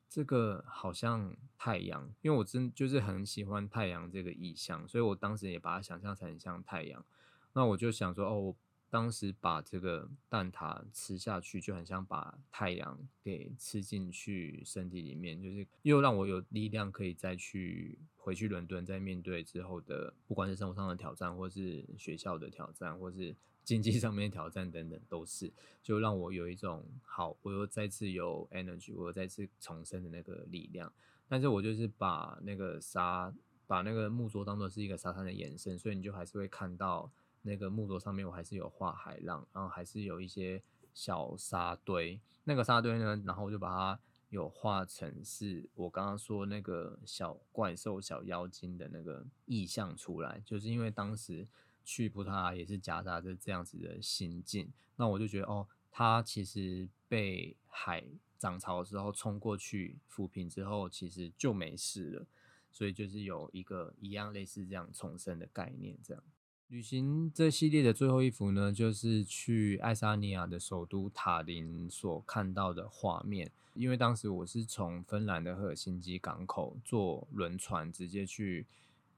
[0.08, 7.04] 这个好像太阳，因为我真就是很喜欢太阳这个意象，所以我当时也把它想象成像太阳。
[7.52, 8.56] 那我就想说，哦。
[8.92, 25.50] 当时把这个蛋挞吃下去，就很像把太阳给吃进去身体里面，就是又让我有力量可以再去回去伦敦，再面对之后的不管是生活上的挑战，或是学校的挑战，或是 经济上面的挑战等等，都是
[25.82, 30.92] 就让我有一种好，我又再次有 energy，我又再次重生的那个力量。
[31.30, 33.34] 但是我就是把那个沙，
[33.66, 37.10] 把那个木桌当做是一个沙滩的延伸，所以你就还是会看到。
[37.44, 40.62] 那个木头上面我还是有画海浪，然后还是有一些
[40.94, 42.20] 小沙堆。
[42.44, 44.00] 那个沙堆呢，然后我就把它
[44.30, 50.42] 有画成是我刚刚说那个小怪兽、小妖精的那个意象出来。
[50.46, 51.48] 就是因为当时
[51.84, 58.04] 去葡萄牙也是夹杂着这样子的心境，那我就觉得哦，它其实被海
[58.38, 62.26] 涨潮的时候冲过去抚平之后，其实就没事了。
[62.72, 66.24] 所以就是有一个一样类似这样重生的概念，这样。
[66.72, 73.52] 旅行这系列的最后一幅呢，就是去爱沙尼亚的首都塔林所看到的画面。
[73.74, 78.66] 因为当时我是从芬兰的赫尔辛基港口坐轮船直接去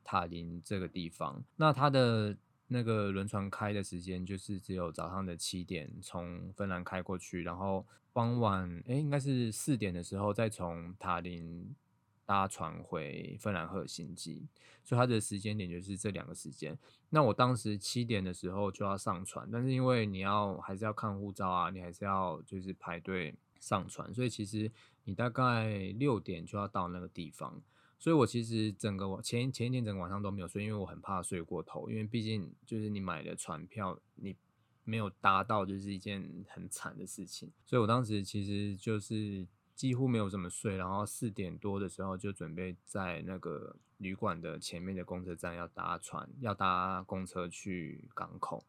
[0.03, 1.43] 塔林这个地方。
[1.55, 2.35] 那它的
[2.69, 11.75] 那个轮船开的时间就是只有早上的七点从芬兰开过去，然后傍晚诶应该是四点的时候再从塔林
[12.25, 14.47] 搭船回芬兰赫辛基，
[14.83, 16.77] 所以它的时间点就是这两个时间。
[17.09, 24.71] 那我当时七点的时候就要上船，但是因为你要还是要看护照啊，你还是要就是排队上船，所以其实
[25.03, 27.61] 你大概六点就要到那个地方。
[27.99, 34.35] 所以我其实整个前前一天整个晚上都没有睡，因为我很怕睡过头，因为毕竟就是你买的船票你
[34.83, 37.51] 没有搭到，就是一件很惨的事情。
[37.65, 39.45] 所以我当时其实就是。
[39.75, 48.63] 几乎没有怎么睡，然后四点多的时候就准备在那个旅馆的前面的公车站要搭船，要搭公车去港口。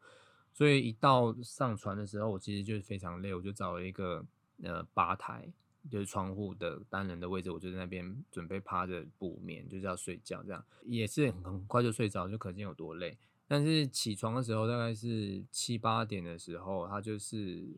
[0.51, 4.25] 所以一到上船的时候，我其实就是非常累，我就找了一个
[4.63, 5.47] 呃吧台，
[5.91, 13.17] 就是窗户的单人的位置，我就在那边准备趴着补眠，就是要睡觉，这样也是很快就睡着，就可见有多累。
[13.47, 17.77] 但是起床的时候大概是七八点的时候，他就是。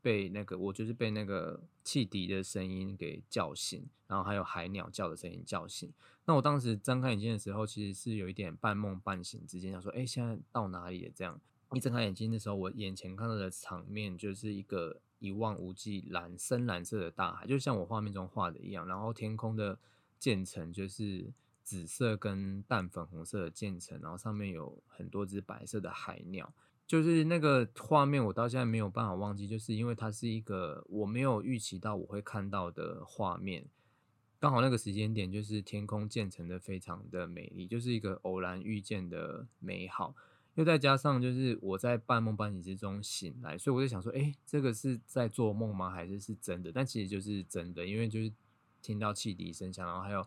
[0.00, 5.92] 被那个我就是被那个汽笛的声音给叫醒，然后还有海鸟叫的声音叫醒。
[6.24, 11.40] 那我当时睁开眼睛的时候，其实是有一点半梦半醒之间，想说：“哎，现在到哪里了？”这样
[11.72, 18.86] 一睁开眼睛的时候，我眼前看到的场面就是一个一望无际蓝深蓝色的大海，就像我画面中画的一样。
[18.86, 19.78] 然后天空的
[20.18, 21.32] 渐层就是
[21.62, 26.52] 紫色跟淡粉红色的渐层，然后上面有很多只白色的海鸟。
[26.88, 33.66] 就是那个画面，我到现在没有办法忘记，就是因为它是一个我没有预期到我会看到的画面。
[34.40, 40.14] 刚好那个时间点，就是天空渐层的非常的美丽，就是一个偶然遇见的美好。
[40.54, 45.90] 又再加上就是我在半梦半醒之中醒来，所以我就想说，哎，这个是在做梦吗？
[45.90, 46.72] 还是是真的？
[46.72, 48.32] 但其实就是真的，因为就是
[48.80, 50.26] 听到汽笛声响，然后还有。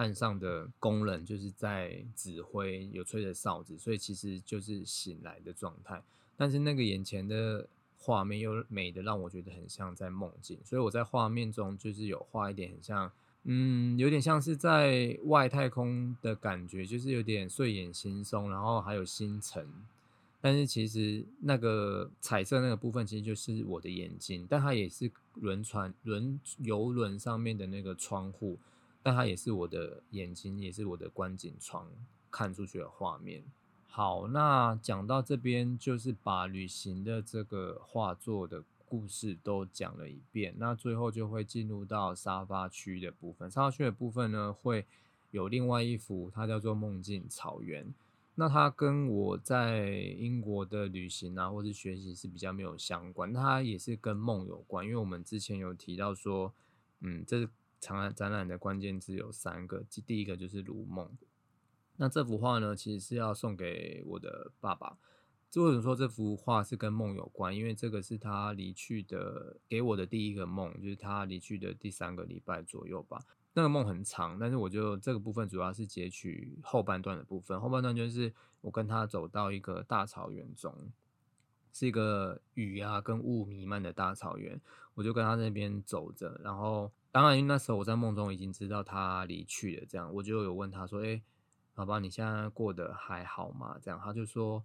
[0.00, 6.02] 岸上的工人就是在指挥，有吹着哨子，所以其实就是醒来的状态。
[6.38, 13.12] 但是那个眼前的画面又美的让我觉得很像在梦境，所以我在画面中就是有画一点很像，
[13.44, 19.68] 嗯，有点像是在外太空的感觉，就是有点睡眼惺忪，然后还有星辰。
[20.40, 28.56] 但是其实那个彩色那个部分其实就是我的眼睛，但它也是轮船轮游轮上面的那个窗户。
[29.02, 31.86] 但它也是我的眼睛，也是我的观景窗，
[32.30, 33.42] 看出去的画面。
[33.86, 40.54] 好，那讲到这边，就是把旅行的这个画作的故事都讲了一遍。
[40.58, 43.50] 那最后就会进入到沙发区的部分。
[43.50, 44.86] 沙发区的部分呢，会
[45.32, 47.84] 有另外一幅，它叫做《梦境草原》。
[48.36, 53.32] 那它跟我在英国的旅行啊，或是学习是比较没有相关。
[53.32, 56.52] 它也是跟梦有关，因为我们之前有提到说，
[57.00, 57.46] 嗯，这
[57.80, 61.10] 展览展览的关键字有三个，第一个就是如梦。
[61.96, 64.98] 那这幅画呢，其实是要送给我的爸爸。
[65.56, 67.56] 为什么说这幅画是跟梦有关？
[67.56, 73.20] 因为这个是他离去的，给我的第一个梦，就是他离去的第三个礼拜左右吧。
[73.52, 77.60] 那个梦很长，但是我就这个部分主要是截取后半段的部分。
[77.60, 80.72] 后半段就是我跟他走到一个大草原中，
[81.72, 84.60] 是一个雨啊跟雾弥漫的大草原，
[84.94, 86.90] 我就跟他那边走着，然后。
[87.12, 91.20] 当然，因为那时候我在梦中已经知道他离去了，这样我就有问他说：“哎，
[91.74, 94.62] 宝宝，你现在过得还好吗？”这样他就说：“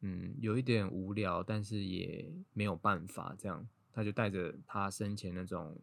[0.00, 5.76] 嗯，有一点无聊，但是也没有办法。”这样他就带着他生前那种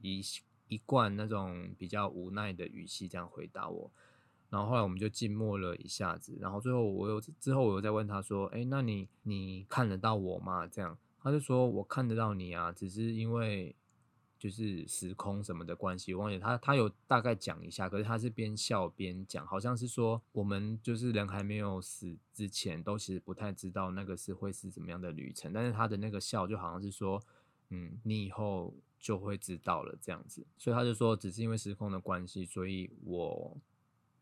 [0.00, 0.22] 一
[0.68, 3.90] 一贯那种比较无奈的语气这样回答我。
[4.50, 13.74] 然后后来我们就静默了一下子，然后最后我又之后我又再问他说：“哎，那你你看得到我吗？”这样他就说：“我看得到你啊，只是因为。”
[14.36, 27.22] 就是时空什么的关系，我忘记他他有大概讲一下，可是他是边笑边讲，好像是说我们就是人还没有死之前，都其实不太知道那个是会是怎么样的旅程，但是他的那个笑就好像是说，
[27.70, 33.56] 嗯，你以后就会知道了这样子，所以他就说只是因为时空的关系，所以我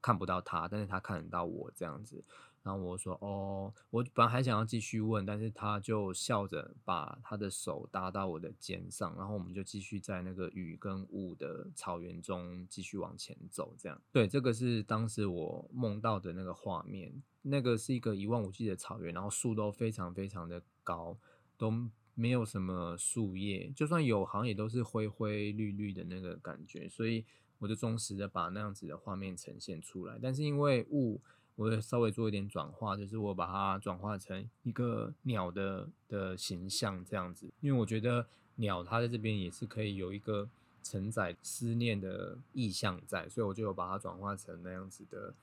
[0.01, 2.23] 看不到他，但是他看得到我这样子。
[2.65, 13.75] 然后我说：“哦，我本来还想要继续问，但是他就笑着把他的手搭到我的肩上，然后我们就继续在那个雨跟雾的草原中继续往前走。
[13.77, 17.21] 这样，对，这个是当时我梦到的那个画面。
[17.45, 21.19] 那个是一个一望无际的草原，然后树都非常非常的高，
[21.59, 21.73] 都
[22.15, 26.89] 没有什么树叶，就算有，好像也都是灰灰绿绿的那个感觉。
[26.89, 27.25] 所以
[27.59, 30.17] 我就忠实的把那样子的画面呈现出来。
[30.23, 31.21] 但是因为雾。”
[31.57, 38.27] 我会稍微做一点转化，就是我把它转化成一个鸟的的形象这样子，因为我觉得
[38.57, 40.49] 鸟它在这边也是可以有一个
[40.83, 45.35] 承载思念的意象在，所以我就有把它转化成那样子的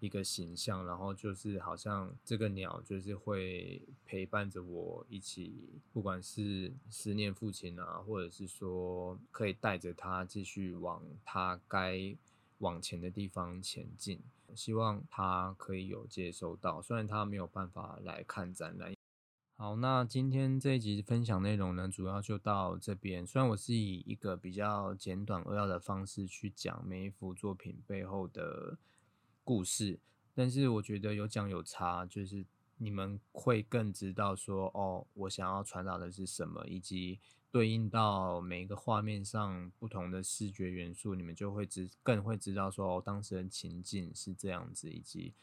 [0.00, 5.52] 一个形象，然后就是好像这个鸟就是会陪伴着我一起，
[5.92, 12.16] 不管是思念父亲啊，或者是说可以带着他继续往他该。
[12.60, 14.18] 往前的地方前进。
[14.54, 18.94] 希望他可以有接收到，虽然他没有办法来看展览。
[19.58, 23.26] 好，那今天这一集分享内容呢，主要就到这边。
[23.26, 28.76] 虽然我是以一个比较简短扼要的方式去讲每一幅作品背后的
[29.42, 29.98] 故事，
[30.34, 32.44] 但是我觉得有讲有差，就是
[32.76, 37.18] 你们会更知道说，哦，我想要传达的是什么，以及
[37.50, 45.34] 对应到每一个画面上不同的视觉元素，你们就会知更会知道说，当时的情境是这样子，以及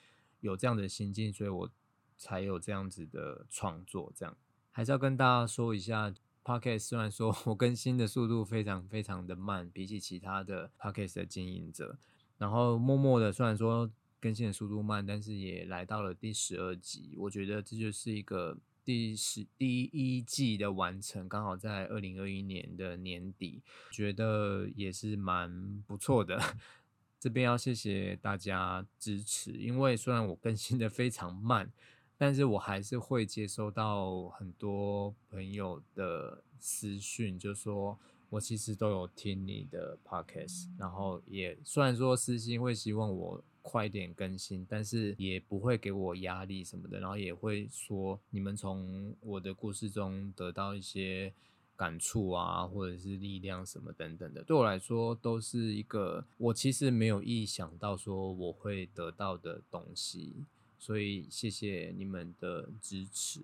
[0.41, 1.69] 有这样的心境，所以我。
[2.15, 4.37] 才有这样子的创作，这样
[4.71, 11.97] 还是要跟大家说一下，Podcast 虽然说我更新的速度非常非常的慢，比起其他的 Podcast 的经营者，
[12.37, 13.91] 然后默默的虽然说
[14.21, 23.61] 更新的速度慢，但是也来到了第十二集，我觉得这就是一个第十第一季的完成，刚好在二零二一年的年底，
[23.91, 26.39] 觉得也是蛮不错的。
[27.19, 31.71] 这边要谢谢大家支持，因为虽然我更新的非常慢。
[32.15, 51.33] 但是我还是会接收到很多朋友的私讯，就说我其实都有听你的 podcast，然后也虽然说私信会希望我快点更新，但是也不会给我压力什么的，然后也会说你们从我的故事中得到一些
[51.75, 60.33] 感触啊，或者是力量什么等等的，对我来说都是一个我其实没有意想到说我会得到的东西。
[60.77, 63.39] 所以谢谢你们的支持，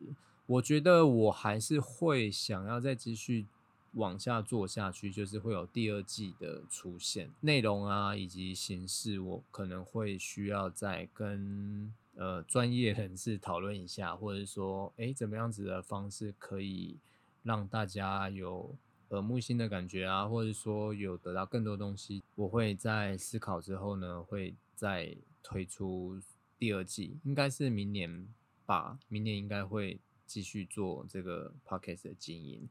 [0.46, 3.46] 我觉得我还是会想要再继续
[3.94, 16.98] 往下做下去，就是会有第二季的出现，内容啊以及形式，我可能会需要再跟呃专业人士讨论一下，或者说诶怎么样子的方式可以
[17.44, 18.76] 让大家有
[19.10, 26.22] 耳目新的感觉啊，或者说有得到更多东西，我会在思考之后呢，会再推出。
[26.60, 28.28] 第二季应该是明年
[28.66, 32.68] 吧，明年应该会继续做这个 podcast 的经营，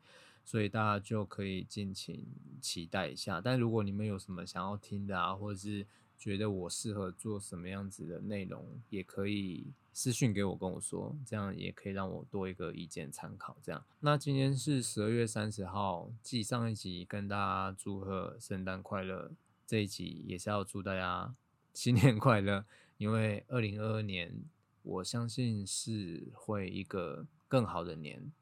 [0.48, 2.24] 所以大家就可以尽情
[2.58, 3.38] 期待一下。
[3.38, 5.86] 但如果你们有什么想要听的啊，或者是
[6.16, 13.58] 觉得我适合做什么样子的内容，也可以私信给我跟我说，这样也可以让我多一个意见参考。
[13.62, 19.30] 这样，那今天是十二月三十号，继上一集跟大家祝贺圣诞快乐，
[19.66, 21.34] 这一集也是要祝大家
[21.74, 22.64] 新年快乐。
[22.96, 24.34] 因为二零二二年，
[24.82, 28.32] 我相信是会一个更好的年，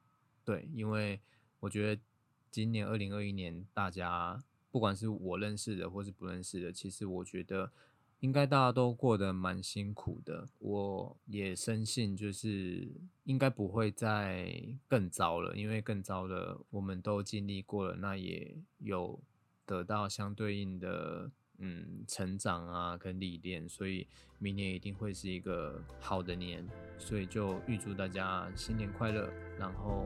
[0.44, 1.20] 对，因为
[1.66, 2.00] 我觉得
[2.48, 4.40] 今年二零二一年，大家
[4.70, 7.72] 不管是我认识的或是不认识的，其实我觉得
[8.20, 10.48] 应该大家都过得蛮辛苦的。
[10.60, 12.88] 我也深信，就是
[13.24, 19.18] 应该不会再更糟了，因为更糟的我们都经历过了，那也有
[19.64, 21.32] 得到相对应的。
[21.58, 24.06] 嗯，成长啊，跟历练，所以
[24.38, 26.62] 明年一定会是一个好的年，
[26.98, 30.04] 所以就预祝大家新年快乐，然后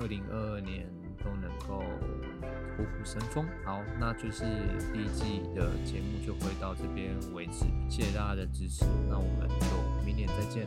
[0.00, 0.86] 二零二二年
[1.22, 1.82] 都能够
[2.76, 3.44] 虎虎生风。
[3.64, 4.44] 好，那就是
[4.92, 10.66] 第一季的节目就会到这边为止，谢谢大家的支持，那我们就明年再见，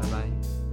[0.00, 0.69] 拜拜。